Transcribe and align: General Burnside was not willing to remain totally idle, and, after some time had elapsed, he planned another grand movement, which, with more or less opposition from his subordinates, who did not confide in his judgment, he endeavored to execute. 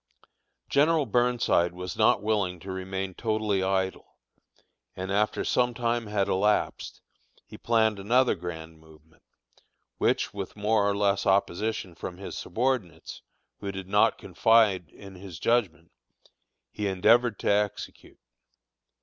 General 0.67 1.05
Burnside 1.05 1.73
was 1.73 1.95
not 1.95 2.23
willing 2.23 2.59
to 2.61 2.71
remain 2.71 3.13
totally 3.13 3.61
idle, 3.61 4.15
and, 4.95 5.11
after 5.11 5.45
some 5.45 5.75
time 5.75 6.07
had 6.07 6.27
elapsed, 6.27 7.01
he 7.45 7.55
planned 7.55 7.99
another 7.99 8.33
grand 8.33 8.79
movement, 8.79 9.21
which, 9.99 10.33
with 10.33 10.55
more 10.55 10.89
or 10.89 10.97
less 10.97 11.27
opposition 11.27 11.93
from 11.93 12.17
his 12.17 12.35
subordinates, 12.35 13.21
who 13.59 13.71
did 13.71 13.87
not 13.87 14.17
confide 14.17 14.89
in 14.89 15.13
his 15.13 15.37
judgment, 15.37 15.91
he 16.71 16.87
endeavored 16.87 17.37
to 17.37 17.51
execute. 17.51 18.17